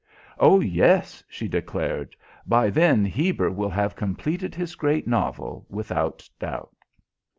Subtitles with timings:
[0.39, 2.15] "Oh, yes," she declared,
[2.47, 6.75] "by then Heber will have completed his great novel, without doubt."